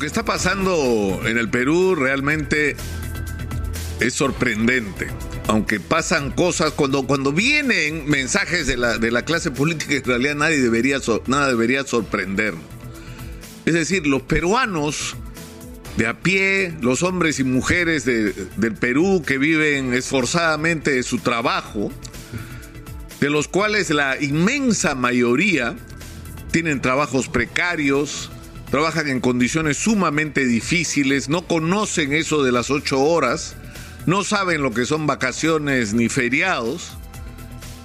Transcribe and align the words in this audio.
que 0.00 0.06
está 0.06 0.24
pasando 0.24 1.20
en 1.26 1.38
el 1.38 1.50
Perú 1.50 1.94
realmente 1.94 2.74
es 4.00 4.14
sorprendente. 4.14 5.08
Aunque 5.46 5.78
pasan 5.78 6.30
cosas, 6.30 6.72
cuando, 6.72 7.06
cuando 7.06 7.32
vienen 7.32 8.08
mensajes 8.08 8.66
de 8.66 8.76
la, 8.76 8.98
de 8.98 9.10
la 9.10 9.24
clase 9.24 9.50
política, 9.50 9.94
en 9.94 10.04
realidad 10.04 10.34
nadie 10.36 10.58
debería, 10.60 10.98
nada 11.26 11.48
debería 11.48 11.84
sorprendernos. 11.84 12.64
Es 13.66 13.74
decir, 13.74 14.06
los 14.06 14.22
peruanos 14.22 15.16
de 15.96 16.06
a 16.06 16.18
pie, 16.20 16.74
los 16.80 17.02
hombres 17.02 17.38
y 17.38 17.44
mujeres 17.44 18.06
del 18.06 18.74
Perú 18.80 19.22
que 19.26 19.36
viven 19.36 19.92
esforzadamente 19.92 20.92
de 20.92 21.02
su 21.02 21.18
trabajo, 21.18 21.92
de 23.20 23.28
los 23.28 23.48
cuales 23.48 23.90
la 23.90 24.16
inmensa 24.20 24.94
mayoría 24.94 25.76
tienen 26.52 26.80
trabajos 26.80 27.28
precarios, 27.28 28.30
trabajan 28.70 29.08
en 29.08 29.20
condiciones 29.20 29.76
sumamente 29.76 30.46
difíciles, 30.46 31.28
no 31.28 31.46
conocen 31.46 32.12
eso 32.12 32.42
de 32.42 32.52
las 32.52 32.70
ocho 32.70 33.00
horas, 33.00 33.56
no 34.06 34.24
saben 34.24 34.62
lo 34.62 34.72
que 34.72 34.86
son 34.86 35.06
vacaciones 35.06 35.92
ni 35.92 36.08
feriados, 36.08 36.92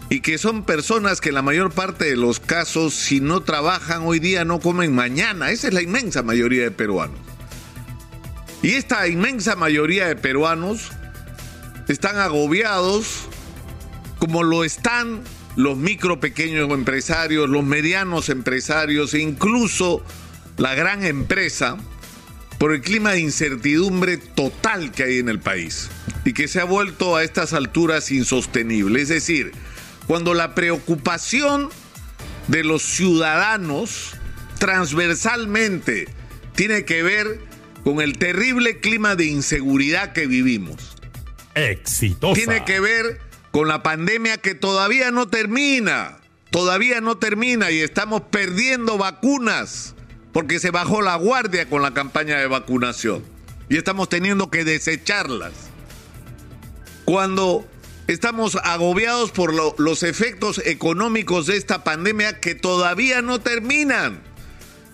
y 0.10 0.20
que 0.20 0.38
son 0.38 0.64
personas 0.64 1.20
que 1.20 1.30
en 1.30 1.36
la 1.36 1.42
mayor 1.42 1.72
parte 1.72 2.06
de 2.06 2.16
los 2.16 2.40
casos, 2.40 2.94
si 2.94 3.20
no 3.20 3.42
trabajan 3.42 4.04
hoy 4.04 4.20
día, 4.20 4.46
no 4.46 4.60
comen 4.60 4.94
mañana. 4.94 5.50
Esa 5.50 5.68
es 5.68 5.74
la 5.74 5.82
inmensa 5.82 6.22
mayoría 6.22 6.64
de 6.64 6.72
peruanos. 6.72 7.20
Y 8.62 8.74
esta 8.74 9.08
inmensa 9.08 9.56
mayoría 9.56 10.08
de 10.08 10.16
peruanos 10.16 10.92
están 11.88 12.18
agobiados 12.18 13.28
como 14.20 14.44
lo 14.44 14.64
están 14.64 15.22
los 15.56 15.78
micro 15.78 16.20
pequeños 16.20 16.70
empresarios, 16.72 17.50
los 17.50 17.64
medianos 17.64 18.30
empresarios 18.30 19.14
e 19.14 19.20
incluso 19.20 20.04
la 20.58 20.76
gran 20.76 21.04
empresa 21.04 21.78
por 22.58 22.74
el 22.74 22.82
clima 22.82 23.12
de 23.12 23.20
incertidumbre 23.20 24.18
total 24.18 24.92
que 24.92 25.04
hay 25.04 25.20
en 25.20 25.30
el 25.30 25.40
país 25.40 25.90
y 26.24 26.34
que 26.34 26.48
se 26.48 26.62
ha 26.62 26.64
vuelto 26.64 27.16
a 27.16 27.24
estas 27.24 27.54
alturas 27.54 28.12
insostenible. 28.12 29.02
Es 29.02 29.10
decir, 29.10 29.52
cuando 30.08 30.34
la 30.34 30.56
preocupación 30.56 31.70
de 32.48 32.64
los 32.64 32.84
ciudadanos 32.84 34.16
transversalmente 34.60 36.08
tiene 36.56 36.86
que 36.86 37.04
ver 37.04 37.40
con 37.84 38.02
el 38.02 38.18
terrible 38.18 38.80
clima 38.80 39.16
de 39.16 39.26
inseguridad 39.26 40.14
que 40.14 40.28
vivimos. 40.28 40.96
Exitosa. 41.54 42.34
Tiene 42.34 42.64
que 42.66 42.80
ver 42.80 43.20
con 43.52 43.68
la 43.68 43.84
pandemia 43.84 44.38
que 44.38 44.56
todavía 44.56 45.12
no 45.12 45.28
termina, 45.28 46.18
todavía 46.50 47.02
no 47.02 47.18
termina 47.18 47.72
y 47.72 47.80
estamos 47.82 48.22
perdiendo 48.32 48.98
vacunas 48.98 49.95
porque 50.36 50.60
se 50.60 50.70
bajó 50.70 51.02
la 51.02 51.16
guardia 51.16 51.70
con 51.70 51.82
la 51.82 51.94
campaña 51.94 52.38
de 52.38 52.46
vacunación 52.48 53.24
y 53.70 53.78
estamos 53.78 54.10
teniendo 54.10 54.52
que 54.52 54.66
desecharlas. 54.66 55.54
Cuando 57.06 57.66
estamos 58.08 58.58
agobiados 58.62 59.32
por 59.32 59.54
los 59.80 60.04
efectos 60.04 60.62
económicos 60.66 61.46
de 61.46 61.56
esta 61.56 61.86
pandemia 61.86 62.42
que 62.42 62.54
todavía 62.54 63.22
no 63.22 63.40
terminan. 63.40 64.22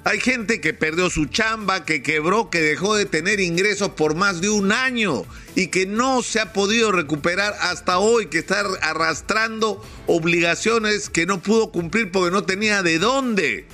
Hay 0.04 0.20
gente 0.20 0.62
que 0.62 0.76
perdió 0.76 1.10
su 1.10 1.26
chamba, 1.26 1.86
que 1.86 2.04
quebró, 2.04 2.52
que 2.52 2.62
dejó 2.62 2.96
de 2.96 3.08
tener 3.08 3.40
ingresos 3.40 3.90
por 3.90 4.14
más 4.14 4.42
de 4.42 4.50
un 4.52 4.72
año 4.72 5.26
y 5.56 5.68
que 5.70 5.88
no 5.88 6.22
se 6.22 6.40
ha 6.40 6.54
podido 6.54 6.92
recuperar 6.92 7.56
hasta 7.62 7.98
hoy, 7.98 8.28
que 8.28 8.38
está 8.38 8.60
arrastrando 8.84 9.84
obligaciones 10.06 11.10
que 11.10 11.26
no 11.26 11.42
pudo 11.42 11.72
cumplir 11.72 12.12
porque 12.12 12.30
no 12.30 12.44
tenía 12.44 12.84
de 12.84 13.00
dónde 13.00 13.66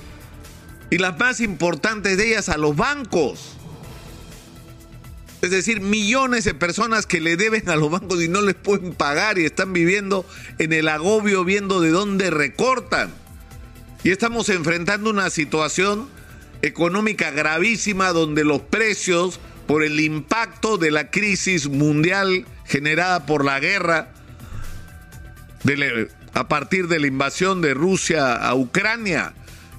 y 0.89 0.97
las 0.97 1.17
más 1.19 1.39
importantes 1.39 2.17
de 2.17 2.29
ellas 2.29 2.49
a 2.49 2.57
los 2.57 2.75
bancos. 2.75 3.53
Es 5.41 5.51
decir, 5.51 5.81
millones 5.81 6.45
de 6.45 6.53
personas 6.53 7.05
que 7.05 7.21
le 7.21 7.37
deben 7.37 7.69
a 7.69 7.75
los 7.75 7.91
bancos 7.91 8.23
y 8.23 8.27
no 8.27 8.41
les 8.41 8.55
pueden 8.55 8.93
pagar 8.93 9.37
y 9.37 9.45
están 9.45 9.71
viviendo 9.71 10.25
en 10.57 10.73
el 10.73 10.87
agobio 10.87 11.43
viendo 11.43 11.79
de 11.79 11.91
dónde 11.91 12.31
recortan. 12.31 13.13
Y 14.03 14.09
estamos 14.09 14.49
enfrentando 14.49 15.09
una 15.09 15.29
situación 15.29 16.09
económica 16.61 17.31
gravísima 17.31 18.13
donde 18.13 18.43
los 18.43 18.61
precios, 18.61 19.39
por 19.67 19.83
el 19.83 19.99
impacto 19.99 20.77
de 20.77 20.91
la 20.91 21.11
crisis 21.11 21.67
mundial 21.67 22.45
generada 22.65 23.25
por 23.25 23.45
la 23.45 23.59
guerra, 23.59 24.09
a 26.33 26.47
partir 26.47 26.87
de 26.87 26.99
la 26.99 27.07
invasión 27.07 27.61
de 27.61 27.73
Rusia 27.73 28.35
a 28.35 28.55
Ucrania, 28.55 29.33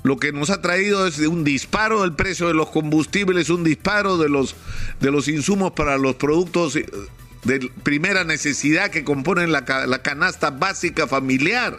lo 0.09 0.17
que 0.17 0.33
nos 0.33 0.49
ha 0.49 0.63
traído 0.63 1.07
es 1.07 1.19
un 1.19 1.45
disparo 1.45 2.01
del 2.01 2.15
precio 2.15 2.49
de 2.49 2.55
los 2.55 2.71
combustibles, 2.71 3.51
un 3.51 3.63
disparo 3.63 4.17
de 4.17 4.31
los, 4.31 4.57
de 5.01 5.11
los 5.11 5.29
insumos 5.29 5.73
para 5.73 5.99
los 5.99 6.15
productos 6.15 6.77
eh, 6.77 6.87
de 7.45 7.71
primera 7.83 8.25
necesidad 8.25 8.91
que 8.91 9.05
componen 9.05 9.53
la, 9.53 9.67
la 9.87 10.03
canasta 10.03 10.49
básica 10.49 11.07
familiar. 11.07 11.79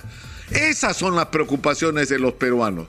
Esas 0.52 0.96
son 0.96 1.16
las 1.16 1.26
preocupaciones 1.28 2.08
de 2.10 2.20
los 2.20 2.34
peruanos. 2.34 2.86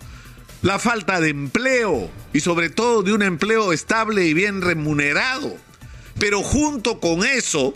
La 0.61 0.79
falta 0.79 1.23
de 1.23 1.31
empleo 1.31 2.11
y 2.35 2.41
sobre 2.41 2.69
todo 2.69 3.03
de 3.03 3.15
un 3.15 3.23
empleo 3.23 3.73
estable 3.73 4.27
y 4.27 4.35
bien 4.35 4.61
remunerado. 4.61 5.57
Pero 6.19 6.43
junto 6.43 7.01
con 7.01 7.25
eso 7.25 7.73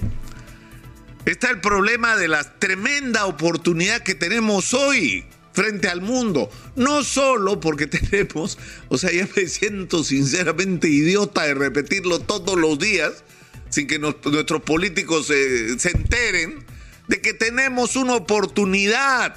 está 1.24 1.48
el 1.48 1.62
problema 1.62 2.14
de 2.16 2.28
la 2.28 2.44
tremenda 2.58 3.24
oportunidad 3.24 4.02
que 4.02 4.14
tenemos 4.14 4.74
hoy 4.74 5.24
frente 5.54 5.88
al 5.88 6.02
mundo. 6.02 6.50
No 6.76 7.02
solo 7.02 7.60
porque 7.60 7.86
tenemos, 7.86 8.58
o 8.88 8.98
sea, 8.98 9.10
ya 9.10 9.26
me 9.34 9.46
siento 9.46 10.04
sinceramente 10.04 10.88
idiota 10.88 11.44
de 11.44 11.54
repetirlo 11.54 12.18
todos 12.18 12.58
los 12.58 12.78
días, 12.78 13.24
sin 13.70 13.86
que 13.86 13.98
nuestros 13.98 14.62
políticos 14.62 15.28
se 15.28 15.90
enteren, 15.90 16.64
de 17.08 17.20
que 17.20 17.32
tenemos 17.32 17.96
una 17.96 18.14
oportunidad. 18.14 19.34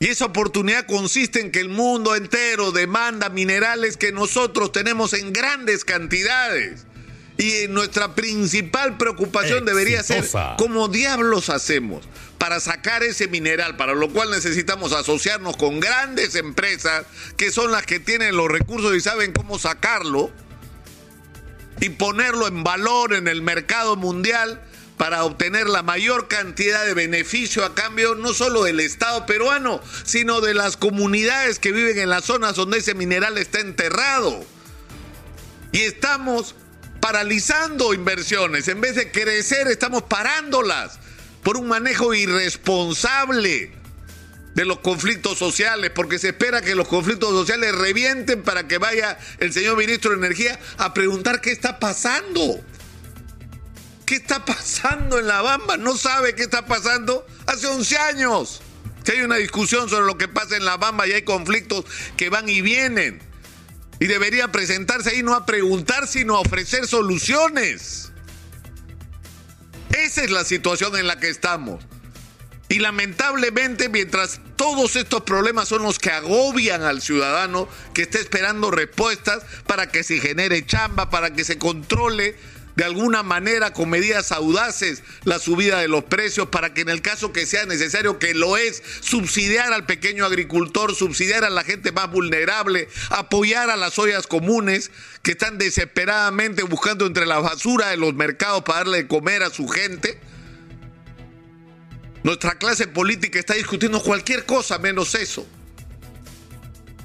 Y 0.00 0.08
esa 0.08 0.26
oportunidad 0.26 0.86
consiste 0.86 1.40
en 1.40 1.52
que 1.52 1.60
el 1.60 1.68
mundo 1.68 2.16
entero 2.16 2.72
demanda 2.72 3.28
minerales 3.28 3.96
que 3.96 4.10
nosotros 4.10 4.72
tenemos 4.72 5.12
en 5.12 5.32
grandes 5.32 5.84
cantidades. 5.84 6.86
Y 7.38 7.68
nuestra 7.68 8.14
principal 8.14 8.98
preocupación 8.98 9.64
debería 9.64 10.02
ser 10.02 10.28
cómo 10.58 10.88
diablos 10.88 11.48
hacemos 11.48 12.06
para 12.42 12.58
sacar 12.58 13.04
ese 13.04 13.28
mineral, 13.28 13.76
para 13.76 13.94
lo 13.94 14.10
cual 14.10 14.32
necesitamos 14.32 14.92
asociarnos 14.92 15.56
con 15.56 15.78
grandes 15.78 16.34
empresas 16.34 17.06
que 17.36 17.52
son 17.52 17.70
las 17.70 17.86
que 17.86 18.00
tienen 18.00 18.36
los 18.36 18.48
recursos 18.48 18.96
y 18.96 19.00
saben 19.00 19.32
cómo 19.32 19.60
sacarlo 19.60 20.28
y 21.78 21.90
ponerlo 21.90 22.48
en 22.48 22.64
valor 22.64 23.14
en 23.14 23.28
el 23.28 23.42
mercado 23.42 23.94
mundial 23.94 24.60
para 24.96 25.22
obtener 25.22 25.68
la 25.68 25.84
mayor 25.84 26.26
cantidad 26.26 26.84
de 26.84 26.94
beneficio 26.94 27.64
a 27.64 27.76
cambio 27.76 28.16
no 28.16 28.34
solo 28.34 28.64
del 28.64 28.80
Estado 28.80 29.24
peruano, 29.24 29.80
sino 30.02 30.40
de 30.40 30.54
las 30.54 30.76
comunidades 30.76 31.60
que 31.60 31.70
viven 31.70 31.96
en 31.96 32.08
las 32.08 32.24
zonas 32.24 32.56
donde 32.56 32.78
ese 32.78 32.94
mineral 32.94 33.38
está 33.38 33.60
enterrado. 33.60 34.44
Y 35.70 35.82
estamos 35.82 36.56
paralizando 36.98 37.94
inversiones, 37.94 38.66
en 38.66 38.80
vez 38.80 38.96
de 38.96 39.12
crecer 39.12 39.68
estamos 39.68 40.02
parándolas 40.02 40.98
por 41.42 41.56
un 41.56 41.68
manejo 41.68 42.14
irresponsable 42.14 43.72
de 44.54 44.64
los 44.64 44.80
conflictos 44.80 45.38
sociales, 45.38 45.90
porque 45.94 46.18
se 46.18 46.28
espera 46.28 46.60
que 46.60 46.74
los 46.74 46.88
conflictos 46.88 47.30
sociales 47.30 47.74
revienten 47.74 48.42
para 48.42 48.68
que 48.68 48.78
vaya 48.78 49.18
el 49.38 49.52
señor 49.52 49.76
ministro 49.76 50.10
de 50.10 50.18
Energía 50.18 50.58
a 50.78 50.92
preguntar 50.92 51.40
qué 51.40 51.50
está 51.50 51.78
pasando. 51.78 52.60
¿Qué 54.04 54.16
está 54.16 54.44
pasando 54.44 55.18
en 55.18 55.26
La 55.26 55.40
Bamba? 55.40 55.78
No 55.78 55.96
sabe 55.96 56.34
qué 56.34 56.42
está 56.42 56.66
pasando 56.66 57.26
hace 57.46 57.66
11 57.66 57.96
años. 57.96 58.60
Que 59.04 59.12
hay 59.12 59.22
una 59.22 59.36
discusión 59.36 59.88
sobre 59.88 60.06
lo 60.06 60.18
que 60.18 60.28
pasa 60.28 60.56
en 60.56 60.64
La 60.64 60.76
Bamba 60.76 61.06
y 61.06 61.12
hay 61.12 61.22
conflictos 61.22 61.86
que 62.16 62.28
van 62.28 62.48
y 62.48 62.60
vienen. 62.60 63.20
Y 64.00 64.06
debería 64.06 64.52
presentarse 64.52 65.10
ahí 65.10 65.22
no 65.22 65.34
a 65.34 65.46
preguntar, 65.46 66.06
sino 66.06 66.36
a 66.36 66.40
ofrecer 66.40 66.86
soluciones. 66.86 68.11
Esa 69.92 70.24
es 70.24 70.30
la 70.30 70.44
situación 70.44 70.96
en 70.96 71.06
la 71.06 71.18
que 71.18 71.28
estamos. 71.28 71.84
Y 72.68 72.78
lamentablemente, 72.78 73.90
mientras 73.90 74.40
todos 74.56 74.96
estos 74.96 75.22
problemas 75.22 75.68
son 75.68 75.82
los 75.82 75.98
que 75.98 76.10
agobian 76.10 76.82
al 76.82 77.02
ciudadano 77.02 77.68
que 77.92 78.02
está 78.02 78.18
esperando 78.18 78.70
respuestas 78.70 79.42
para 79.66 79.90
que 79.90 80.02
se 80.02 80.20
genere 80.20 80.64
chamba, 80.64 81.10
para 81.10 81.34
que 81.34 81.44
se 81.44 81.58
controle 81.58 82.34
de 82.76 82.84
alguna 82.84 83.22
manera 83.22 83.72
con 83.72 83.90
medidas 83.90 84.32
audaces 84.32 85.02
la 85.24 85.38
subida 85.38 85.80
de 85.80 85.88
los 85.88 86.04
precios 86.04 86.48
para 86.48 86.72
que 86.72 86.80
en 86.80 86.88
el 86.88 87.02
caso 87.02 87.32
que 87.32 87.46
sea 87.46 87.66
necesario, 87.66 88.18
que 88.18 88.34
lo 88.34 88.56
es, 88.56 88.82
subsidiar 89.00 89.72
al 89.72 89.84
pequeño 89.84 90.24
agricultor, 90.24 90.94
subsidiar 90.94 91.44
a 91.44 91.50
la 91.50 91.64
gente 91.64 91.92
más 91.92 92.10
vulnerable, 92.10 92.88
apoyar 93.10 93.70
a 93.70 93.76
las 93.76 93.98
ollas 93.98 94.26
comunes 94.26 94.90
que 95.22 95.32
están 95.32 95.58
desesperadamente 95.58 96.62
buscando 96.62 97.06
entre 97.06 97.26
la 97.26 97.38
basura 97.38 97.88
de 97.88 97.96
los 97.96 98.14
mercados 98.14 98.62
para 98.62 98.78
darle 98.78 98.98
de 98.98 99.08
comer 99.08 99.42
a 99.42 99.50
su 99.50 99.68
gente. 99.68 100.18
Nuestra 102.22 102.56
clase 102.56 102.86
política 102.86 103.38
está 103.38 103.54
discutiendo 103.54 104.02
cualquier 104.02 104.46
cosa 104.46 104.78
menos 104.78 105.14
eso. 105.14 105.46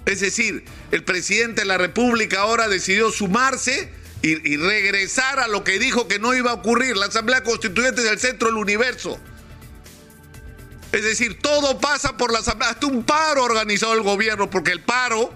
Es 0.05 0.21
decir, 0.21 0.63
el 0.91 1.03
presidente 1.03 1.61
de 1.61 1.67
la 1.67 1.77
República 1.77 2.41
ahora 2.41 2.69
decidió 2.69 3.11
sumarse 3.11 3.91
y, 4.21 4.53
y, 4.53 4.57
regresar 4.57 5.39
a 5.39 5.47
lo 5.47 5.63
que 5.63 5.79
dijo 5.79 6.07
que 6.07 6.19
no 6.19 6.33
iba 6.33 6.51
a 6.51 6.55
ocurrir. 6.55 6.97
La 6.97 7.05
Asamblea 7.05 7.43
Constituyente 7.43 8.01
es 8.01 8.07
el 8.07 8.19
centro 8.19 8.47
del 8.47 8.57
universo. 8.57 9.19
Es 10.91 11.03
decir, 11.03 11.39
todo 11.39 11.79
pasa 11.79 12.17
por 12.17 12.31
la 12.31 12.39
Asamblea, 12.39 12.71
hasta 12.71 12.87
un 12.87 13.03
paro 13.03 13.43
organizado 13.43 13.93
el 13.93 14.01
gobierno, 14.01 14.49
porque 14.49 14.71
el 14.71 14.81
paro, 14.81 15.33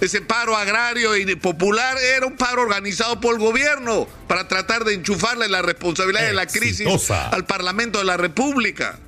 ese 0.00 0.20
paro 0.20 0.56
agrario 0.56 1.16
y 1.16 1.34
popular, 1.36 1.96
era 1.98 2.26
un 2.26 2.36
paro 2.36 2.62
organizado 2.62 3.20
por 3.20 3.34
el 3.34 3.40
gobierno 3.40 4.06
para 4.26 4.46
tratar 4.46 4.84
de 4.84 4.94
enchufarle 4.94 5.48
la 5.48 5.62
responsabilidad 5.62 6.26
de 6.26 6.34
la 6.34 6.46
crisis 6.46 6.86
al 7.10 7.46
Parlamento 7.46 7.98
de 7.98 8.04
la 8.04 8.16
República. 8.16 8.98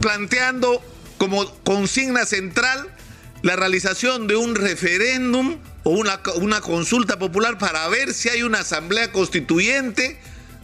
Planteando 0.00 0.82
como 1.18 1.46
consigna 1.62 2.24
central 2.24 2.92
la 3.42 3.56
realización 3.56 4.26
de 4.26 4.36
un 4.36 4.54
referéndum 4.54 5.58
una, 5.90 6.20
una 6.36 6.60
consulta 6.60 7.18
popular 7.18 7.58
para 7.58 7.86
ver 7.88 8.14
si 8.14 8.28
hay 8.28 8.42
una 8.42 8.60
asamblea 8.60 9.12
constituyente 9.12 10.18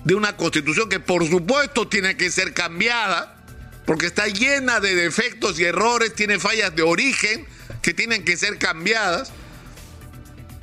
de 0.05 0.15
una 0.15 0.37
constitución 0.37 0.89
que 0.89 1.01
por 1.01 1.29
supuesto 1.29 1.89
tiene 1.89 2.17
que 2.17 2.31
ser 2.31 2.53
cambiada, 2.53 3.37
porque 3.87 4.07
está 4.07 4.27
llena 4.27 4.81
de 4.81 4.95
defectos 4.95 5.59
y 5.59 5.65
errores, 5.65 6.15
tiene 6.15 6.39
fallas 6.39 6.75
de 6.75 6.83
origen 6.83 7.47
que 7.83 7.95
tienen 7.95 8.25
que 8.25 8.37
ser 8.37 8.59
cambiadas, 8.59 9.33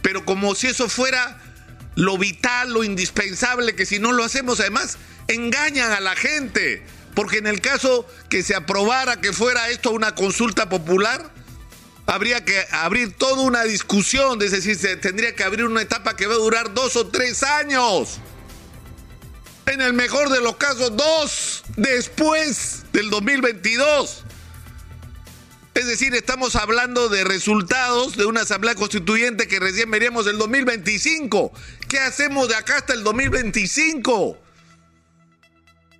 pero 0.01 0.25
como 0.25 0.55
si 0.55 0.67
eso 0.67 0.89
fuera 0.89 1.39
lo 1.95 2.17
vital, 2.17 2.73
lo 2.73 2.83
indispensable, 2.83 3.75
que 3.75 3.85
si 3.85 3.99
no 3.99 4.11
lo 4.11 4.23
hacemos 4.23 4.59
además 4.59 4.97
engañan 5.27 5.91
a 5.91 5.99
la 5.99 6.15
gente, 6.15 6.83
porque 7.13 7.37
en 7.37 7.47
el 7.47 7.61
caso 7.61 8.07
que 8.29 8.43
se 8.43 8.55
aprobara 8.55 9.21
que 9.21 9.33
fuera 9.33 9.69
esto 9.69 9.91
una 9.91 10.15
consulta 10.15 10.69
popular, 10.69 11.31
habría 12.11 12.43
que 12.43 12.65
abrir 12.71 13.13
toda 13.13 13.41
una 13.41 13.63
discusión, 13.63 14.41
es 14.41 14.51
decir, 14.51 14.75
se 14.75 14.97
tendría 14.97 15.33
que 15.33 15.45
abrir 15.45 15.63
una 15.63 15.81
etapa 15.81 16.17
que 16.17 16.27
va 16.27 16.33
a 16.33 16.37
durar 16.37 16.73
dos 16.73 16.97
o 16.97 17.07
tres 17.07 17.41
años 17.41 18.19
en 19.65 19.79
el 19.79 19.93
mejor 19.93 20.29
de 20.29 20.41
los 20.41 20.57
casos, 20.57 20.97
dos 20.97 21.63
después 21.77 22.83
del 22.91 23.09
2022. 23.09 24.25
Es 25.73 25.87
decir, 25.87 26.13
estamos 26.13 26.57
hablando 26.57 27.07
de 27.07 27.23
resultados 27.23 28.17
de 28.17 28.25
una 28.25 28.41
asamblea 28.41 28.75
constituyente 28.75 29.47
que 29.47 29.61
recién 29.61 29.89
veremos 29.89 30.27
el 30.27 30.37
2025. 30.37 31.53
¿Qué 31.87 31.99
hacemos 31.99 32.49
de 32.49 32.55
acá 32.55 32.75
hasta 32.75 32.91
el 32.91 33.05
2025? 33.05 34.37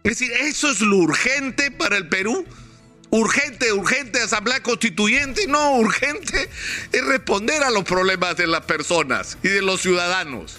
Es 0.04 0.20
decir, 0.20 0.34
¿eso 0.42 0.70
es 0.72 0.82
lo 0.82 0.98
urgente 0.98 1.72
para 1.72 1.96
el 1.96 2.10
Perú? 2.10 2.46
Urgente, 3.12 3.74
urgente, 3.74 4.22
asamblea 4.22 4.64
constituyente. 4.64 5.46
No, 5.48 5.76
urgente 5.76 6.50
es 6.92 7.06
responder 7.06 7.62
a 7.64 7.70
los 7.70 7.84
problemas 7.84 8.38
de 8.38 8.48
las 8.48 8.62
personas 8.62 9.38
y 9.44 9.50
de 9.50 9.62
los 9.62 9.82
ciudadanos 9.82 10.58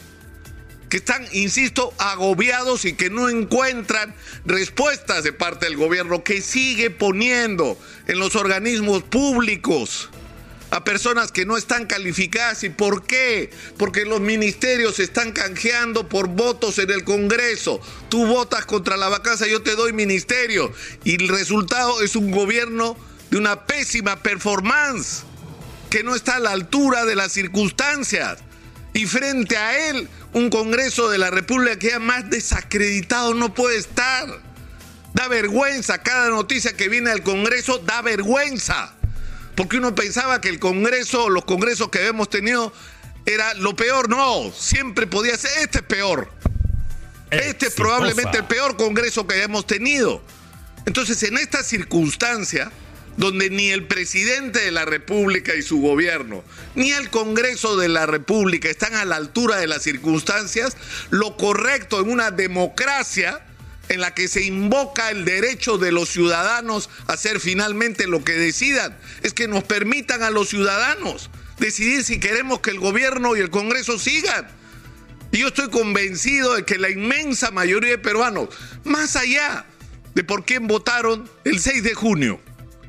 que 0.91 0.99
están, 0.99 1.27
insisto, 1.33 1.95
agobiados 1.97 2.85
y 2.85 2.93
que 2.93 3.09
no 3.09 3.31
encuentran 3.31 4.15
respuestas 4.45 5.25
de 5.25 5.33
parte 5.33 5.65
del 5.65 5.79
gobierno 5.79 6.23
que 6.23 6.43
sigue 6.43 6.91
poniendo 6.91 7.79
en 8.07 8.19
los 8.19 8.37
organismos 8.37 9.03
públicos 9.03 10.11
a 10.73 10.85
personas 10.85 11.31
que 11.31 11.45
no 11.45 11.59
están 11.59 11.85
calificadas. 11.85 12.65
¿Y 12.65 12.71
por 12.71 13.05
qué? 13.05 13.51
Porque 13.77 14.07
los 14.07 14.23
ministerios 14.23 14.99
están 15.01 15.33
canjeando 15.33 16.09
por 16.09 16.29
votos 16.29 16.79
en 16.79 16.91
el 16.91 17.05
Congreso. 17.05 17.79
Tú 18.09 18.27
votas 18.27 18.65
contra 18.65 18.97
la 18.97 19.11
vacancia, 19.11 19.47
yo 19.47 19.63
te 19.63 19.77
doy 19.77 19.93
ministerio. 19.93 20.73
Y 21.05 21.23
el 21.23 21.29
resultado 21.29 22.01
es 22.01 22.17
un 22.17 22.31
gobierno 22.31 22.97
de 23.31 23.37
una 23.37 23.67
pésima 23.67 24.23
performance 24.23 25.25
que 25.91 26.03
no 26.03 26.15
está 26.15 26.37
a 26.37 26.41
la 26.41 26.53
altura 26.53 27.05
de 27.05 27.17
las 27.17 27.33
circunstancias. 27.33 28.39
Y 28.95 29.05
frente 29.05 29.59
a 29.59 29.91
él, 29.91 30.09
un 30.33 30.49
Congreso 30.49 31.11
de 31.11 31.19
la 31.19 31.31
República 31.31 31.79
que 31.79 31.91
ya 31.91 31.99
más 31.99 32.31
desacreditado 32.31 33.35
no 33.35 33.53
puede 33.53 33.77
estar. 33.77 34.41
Da 35.13 35.29
vergüenza, 35.29 36.03
cada 36.03 36.31
noticia 36.31 36.75
que 36.75 36.89
viene 36.89 37.11
al 37.11 37.23
Congreso 37.23 37.77
da 37.77 38.01
vergüenza. 38.01 38.97
Porque 39.55 39.77
uno 39.77 39.95
pensaba 39.95 40.41
que 40.41 40.49
el 40.49 40.59
Congreso, 40.59 41.29
los 41.29 41.45
congresos 41.45 41.91
que 41.91 42.07
hemos 42.07 42.31
tenido, 42.31 42.73
era 43.27 43.55
lo 43.55 43.77
peor. 43.77 44.09
No, 44.09 44.51
siempre 44.57 45.07
podía 45.07 45.37
ser, 45.37 45.51
este 45.59 45.79
es 45.79 45.85
peor. 45.85 46.31
Este 47.31 47.69
es 47.69 47.75
probablemente 47.75 48.39
el 48.39 48.45
peor 48.45 48.77
Congreso 48.77 49.27
que 49.27 49.43
hemos 49.43 49.67
tenido. 49.67 50.23
Entonces, 50.85 51.23
en 51.23 51.39
esta 51.39 51.63
circunstancia, 51.63 52.71
donde 53.17 53.51
ni 53.51 53.71
el 53.71 53.87
presidente 53.87 54.61
de 54.61 54.71
la 54.71 54.85
República 54.85 55.55
y 55.55 55.63
su 55.63 55.81
gobierno, 55.81 56.45
ni 56.75 56.93
el 56.93 57.11
Congreso 57.11 57.77
de 57.77 57.89
la 57.89 58.07
República 58.07 58.69
están 58.69 58.95
a 58.95 59.05
la 59.05 59.17
altura 59.17 59.57
de 59.57 59.67
las 59.67 59.83
circunstancias, 59.83 60.77
lo 61.11 61.37
correcto 61.37 62.01
en 62.01 62.11
una 62.11 62.31
democracia 62.31 63.41
en 63.93 64.01
la 64.01 64.15
que 64.15 64.29
se 64.29 64.43
invoca 64.43 65.11
el 65.11 65.25
derecho 65.25 65.79
de 65.79 65.93
los 65.93 66.09
ciudadanos 66.09 66.89
a 67.07 67.15
hacer 67.15 67.41
finalmente 67.41 68.07
lo 68.07 68.25
que 68.25 68.33
decidan, 68.33 68.97
es 69.23 69.33
que 69.35 69.49
nos 69.49 69.65
permitan 69.65 70.23
a 70.23 70.31
los 70.31 70.49
ciudadanos 70.49 71.31
decidir 71.59 72.03
si 72.05 72.19
queremos 72.19 72.61
que 72.61 72.71
el 72.71 72.81
gobierno 72.81 73.37
y 73.37 73.41
el 73.41 73.51
Congreso 73.51 73.99
sigan. 73.99 74.49
Y 75.31 75.39
yo 75.39 75.49
estoy 75.49 75.71
convencido 75.71 76.55
de 76.55 76.65
que 76.65 76.79
la 76.79 76.91
inmensa 76.91 77.51
mayoría 77.51 77.91
de 77.91 77.99
peruanos, 77.99 78.49
más 78.85 79.17
allá 79.17 79.67
de 80.15 80.25
por 80.25 80.45
quién 80.45 80.67
votaron 80.67 81.29
el 81.45 81.59
6 81.59 81.83
de 81.83 81.95
junio, 81.95 82.41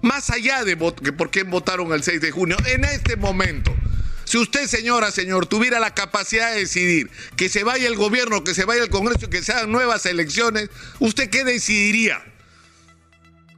más 0.01 0.29
allá 0.29 0.63
de 0.63 0.75
por 0.75 1.31
quién 1.31 1.49
votaron 1.49 1.93
el 1.93 2.03
6 2.03 2.19
de 2.19 2.31
junio, 2.31 2.57
en 2.65 2.83
este 2.83 3.15
momento, 3.15 3.73
si 4.33 4.39
usted, 4.39 4.65
señora, 4.65 5.11
señor, 5.11 5.45
tuviera 5.45 5.79
la 5.79 5.93
capacidad 5.93 6.51
de 6.51 6.61
decidir 6.61 7.11
que 7.37 7.49
se 7.49 7.63
vaya 7.63 7.87
el 7.87 7.95
gobierno, 7.95 8.43
que 8.43 8.55
se 8.55 8.65
vaya 8.65 8.81
el 8.81 8.89
Congreso, 8.89 9.29
que 9.29 9.43
se 9.43 9.51
hagan 9.51 9.71
nuevas 9.71 10.07
elecciones, 10.07 10.71
¿usted 10.97 11.29
qué 11.29 11.43
decidiría? 11.43 12.19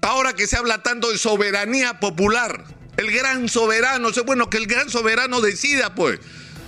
Ahora 0.02 0.34
que 0.34 0.48
se 0.48 0.58
habla 0.58 0.84
tanto 0.84 1.14
de 1.14 1.18
soberanía 1.18 2.02
popular, 2.02 2.66
el 2.98 3.10
gran 3.10 3.48
soberano, 3.48 4.10
bueno, 4.26 4.50
que 4.50 4.58
el 4.58 4.68
gran 4.68 4.90
soberano 4.90 5.40
decida, 5.40 5.96
pues. 5.96 6.20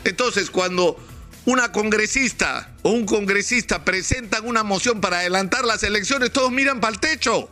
Entonces, 0.06 0.52
cuando 0.52 0.98
una 1.44 1.74
congresista 1.74 2.78
o 2.84 2.92
un 2.92 3.06
congresista 3.06 3.84
presentan 3.84 4.48
una 4.48 4.64
moción 4.64 5.02
para 5.02 5.20
adelantar 5.20 5.66
las 5.66 5.84
elecciones, 5.84 6.32
todos 6.32 6.50
miran 6.54 6.80
para 6.80 6.94
el 6.94 7.02
techo 7.02 7.50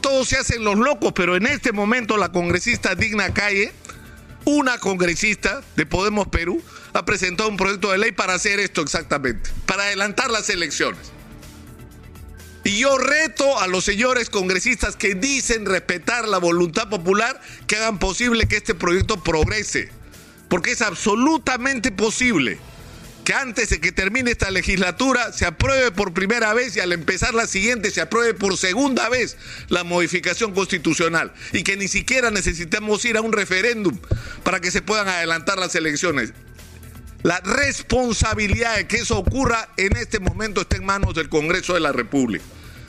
todos 0.00 0.28
se 0.28 0.38
hacen 0.38 0.64
los 0.64 0.76
locos, 0.78 1.12
pero 1.14 1.36
en 1.36 1.46
este 1.46 1.72
momento 1.72 2.16
la 2.16 2.30
congresista 2.30 2.94
Digna 2.94 3.34
Calle, 3.34 3.72
una 4.48 4.78
congresista 4.78 5.60
de 5.76 5.84
Podemos 5.84 6.28
Perú, 6.28 6.62
ha 6.94 7.04
presentado 7.04 7.50
un 7.50 7.58
proyecto 7.58 7.92
de 7.92 7.98
ley 7.98 8.12
para 8.12 8.32
hacer 8.32 8.58
esto 8.60 8.80
exactamente, 8.80 9.50
para 9.66 9.82
adelantar 9.82 10.30
las 10.30 10.48
elecciones. 10.48 11.12
Y 12.64 12.78
yo 12.78 12.96
reto 12.96 13.60
a 13.60 13.66
los 13.66 13.84
señores 13.84 14.30
congresistas 14.30 14.96
que 14.96 15.14
dicen 15.14 15.66
respetar 15.66 16.26
la 16.26 16.38
voluntad 16.38 16.88
popular 16.88 17.38
que 17.66 17.76
hagan 17.76 17.98
posible 17.98 18.48
que 18.48 18.56
este 18.56 18.74
proyecto 18.74 19.22
progrese, 19.22 19.90
porque 20.48 20.70
es 20.70 20.80
absolutamente 20.80 21.92
posible 21.92 22.58
que 23.28 23.34
antes 23.34 23.68
de 23.68 23.78
que 23.78 23.92
termine 23.92 24.30
esta 24.30 24.50
legislatura 24.50 25.34
se 25.34 25.44
apruebe 25.44 25.92
por 25.92 26.14
primera 26.14 26.54
vez 26.54 26.74
y 26.76 26.80
al 26.80 26.94
empezar 26.94 27.34
la 27.34 27.46
siguiente 27.46 27.90
se 27.90 28.00
apruebe 28.00 28.32
por 28.32 28.56
segunda 28.56 29.10
vez 29.10 29.36
la 29.68 29.84
modificación 29.84 30.54
constitucional 30.54 31.34
y 31.52 31.62
que 31.62 31.76
ni 31.76 31.88
siquiera 31.88 32.30
necesitamos 32.30 33.04
ir 33.04 33.18
a 33.18 33.20
un 33.20 33.34
referéndum 33.34 33.98
para 34.44 34.60
que 34.60 34.70
se 34.70 34.80
puedan 34.80 35.08
adelantar 35.08 35.58
las 35.58 35.74
elecciones. 35.74 36.32
La 37.22 37.38
responsabilidad 37.40 38.76
de 38.76 38.86
que 38.86 38.96
eso 38.96 39.18
ocurra 39.18 39.68
en 39.76 39.94
este 39.98 40.20
momento 40.20 40.62
está 40.62 40.78
en 40.78 40.86
manos 40.86 41.14
del 41.14 41.28
Congreso 41.28 41.74
de 41.74 41.80
la 41.80 41.92
República, 41.92 42.46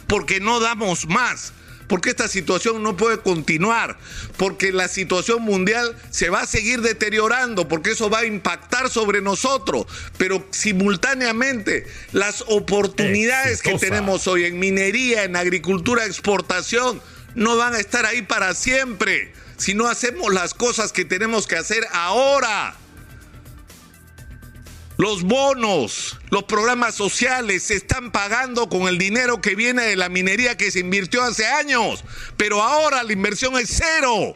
porque 0.08 0.39
no 0.39 0.62
damos 0.62 1.05
más 1.05 1.51
porque 1.89 2.12
esta 2.12 2.29
situación 2.29 2.81
no 2.81 2.96
puede 2.96 3.19
continuar, 3.19 3.98
porque 4.38 4.72
la 4.72 4.88
situación 4.88 5.41
mundial 5.41 5.98
se 6.12 6.29
va 6.29 6.41
a 6.41 6.46
seguir 6.46 6.81
deteriorando, 6.81 7.67
porque 7.67 7.91
eso 7.91 8.10
va 8.10 8.19
a 8.19 8.25
impactar 8.25 8.89
sobre 8.89 9.22
nosotros, 9.22 9.88
pero 10.17 10.48
simultáneamente 10.51 11.86
las 12.13 12.46
oportunidades 12.48 13.62
que 13.62 13.77
tenemos 13.77 14.27
hoy 14.27 14.46
en 14.46 14.60
minería, 14.60 15.24
en 15.24 15.36
agricultura, 15.36 16.05
exportación, 16.05 17.01
no 17.36 17.58
van 17.58 17.74
a 17.74 17.79
estar 17.79 18.05
ahí 18.05 18.22
para 18.22 18.53
siempre 18.53 19.34
si 19.58 19.74
no 19.74 19.88
hacemos 19.88 20.34
las 20.34 20.53
cosas 20.53 20.93
que 20.93 21.03
tenemos 21.03 21.46
que 21.46 21.58
hacer 21.58 21.86
ahora. 21.91 22.77
Los 25.00 25.24
bonos, 25.24 26.18
los 26.29 26.44
programas 26.44 26.94
sociales 26.94 27.63
se 27.63 27.75
están 27.75 28.12
pagando 28.12 28.68
con 28.68 28.89
el 28.89 28.98
dinero 28.98 29.39
que 29.39 29.56
viene 29.56 29.84
de 29.84 29.96
la 29.96 30.10
minería 30.10 30.58
que 30.58 30.72
se 30.72 30.82
invirtió 30.82 31.24
hace 31.24 31.48
años, 31.48 32.03
pero 32.36 32.62
ahora 32.62 33.01
la 33.03 33.13
inversión 33.13 33.58
es 33.58 33.70
cero. 33.82 34.36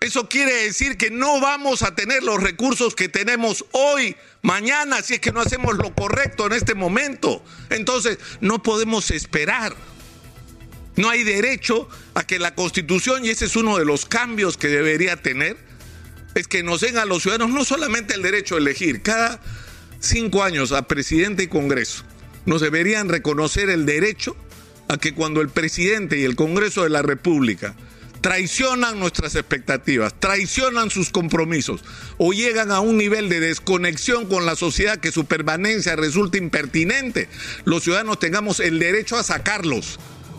Eso 0.00 0.30
quiere 0.30 0.64
decir 0.64 0.96
que 0.96 1.10
no 1.10 1.42
vamos 1.42 1.82
a 1.82 1.94
tener 1.94 2.22
los 2.22 2.42
recursos 2.42 2.94
que 2.94 3.10
tenemos 3.10 3.66
hoy, 3.72 4.16
mañana, 4.40 5.02
si 5.02 5.12
es 5.12 5.20
que 5.20 5.30
no 5.30 5.42
hacemos 5.42 5.76
lo 5.76 5.94
correcto 5.94 6.46
en 6.46 6.54
este 6.54 6.74
momento. 6.74 7.44
Entonces, 7.68 8.18
no 8.40 8.62
podemos 8.62 9.10
esperar. 9.10 9.76
No 10.94 11.10
hay 11.10 11.22
derecho 11.22 11.86
a 12.14 12.26
que 12.26 12.38
la 12.38 12.54
constitución, 12.54 13.26
y 13.26 13.28
ese 13.28 13.44
es 13.44 13.56
uno 13.56 13.76
de 13.76 13.84
los 13.84 14.06
cambios 14.06 14.56
que 14.56 14.68
debería 14.68 15.20
tener, 15.20 15.58
es 16.34 16.48
que 16.48 16.62
nos 16.62 16.80
den 16.80 16.96
a 16.96 17.04
los 17.04 17.22
ciudadanos 17.22 17.50
no 17.50 17.62
solamente 17.64 18.14
el 18.14 18.22
derecho 18.22 18.54
a 18.54 18.58
elegir, 18.58 19.02
cada 19.02 19.38
cinco 20.06 20.42
años 20.42 20.72
a 20.72 20.86
presidente 20.86 21.44
y 21.44 21.48
Congreso, 21.48 22.04
nos 22.44 22.60
deberían 22.60 23.08
reconocer 23.08 23.70
el 23.70 23.86
derecho 23.86 24.36
a 24.88 24.96
que 24.96 25.14
cuando 25.14 25.40
el 25.40 25.48
presidente 25.48 26.18
y 26.18 26.24
el 26.24 26.36
Congreso 26.36 26.84
de 26.84 26.90
la 26.90 27.02
República 27.02 27.74
traicionan 28.20 28.98
nuestras 28.98 29.34
expectativas, 29.34 30.14
traicionan 30.18 30.90
sus 30.90 31.10
compromisos 31.10 31.84
o 32.18 32.32
llegan 32.32 32.70
a 32.70 32.80
un 32.80 32.96
nivel 32.96 33.28
de 33.28 33.40
desconexión 33.40 34.26
con 34.26 34.46
la 34.46 34.56
sociedad 34.56 34.98
que 34.98 35.12
su 35.12 35.26
permanencia 35.26 35.96
resulta 35.96 36.38
impertinente, 36.38 37.28
los 37.64 37.84
ciudadanos 37.84 38.18
tengamos 38.18 38.60
el 38.60 38.78
derecho 38.78 39.16
a 39.16 39.22
sacarlos, 39.22 39.98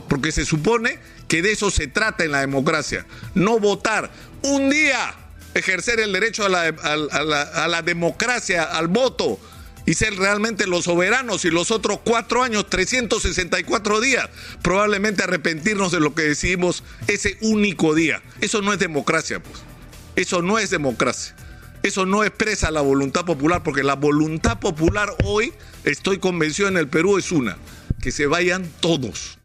porque 0.09 0.31
se 0.31 0.45
supone 0.45 0.99
que 1.27 1.41
de 1.41 1.51
eso 1.51 1.71
se 1.71 1.87
trata 1.87 2.23
en 2.23 2.31
la 2.31 2.41
democracia, 2.41 3.05
no 3.35 3.59
votar 3.59 4.11
un 4.41 4.69
día, 4.69 5.15
ejercer 5.53 5.99
el 5.99 6.13
derecho 6.13 6.45
a 6.45 6.49
la, 6.49 6.67
a 6.67 7.67
la 7.67 7.81
democracia, 7.81 8.63
al 8.63 8.87
voto 8.87 9.39
y 9.87 9.93
ser 9.93 10.15
realmente 10.17 10.67
los 10.67 10.83
soberanos 10.83 11.45
y 11.45 11.49
los 11.49 11.71
otros 11.71 12.01
cuatro 12.03 12.43
años, 12.43 12.69
364 12.69 14.01
días, 14.01 14.29
probablemente 14.61 15.23
arrepentirnos 15.23 15.93
de 15.93 16.01
lo 16.01 16.13
que 16.13 16.23
decidimos 16.23 16.83
ese 17.07 17.37
único 17.39 17.95
día. 17.95 18.21
Eso 18.41 18.61
no 18.61 18.73
es 18.73 18.79
democracia, 18.79 19.41
pues. 19.41 19.63
Eso 20.17 20.41
no 20.41 20.59
es 20.59 20.71
democracia. 20.71 21.35
Eso 21.83 22.05
no 22.05 22.25
expresa 22.25 22.69
la 22.69 22.81
voluntad 22.81 23.23
popular, 23.23 23.63
porque 23.63 23.81
la 23.81 23.95
voluntad 23.95 24.59
popular 24.59 25.15
hoy, 25.23 25.53
estoy 25.85 26.19
convencido 26.19 26.67
en 26.67 26.75
el 26.75 26.89
Perú, 26.89 27.17
es 27.17 27.31
una, 27.31 27.57
que 28.01 28.11
se 28.11 28.27
vayan 28.27 28.69
todos. 28.81 29.39